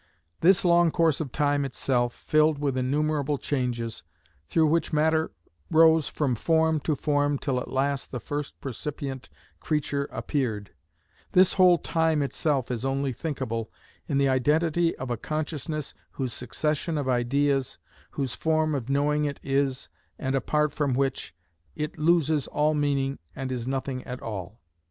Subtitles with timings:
[0.39, 4.01] This long course of time itself, filled with innumerable changes,
[4.47, 5.29] through which matter
[5.69, 9.29] rose from form to form till at last the first percipient
[9.59, 13.69] creature appeared,—this whole time itself is only thinkable
[14.07, 17.77] in the identity of a consciousness whose succession of ideas,
[18.09, 19.87] whose form of knowing it is,
[20.17, 21.35] and apart from which,
[21.75, 24.59] it loses all meaning and is nothing at all.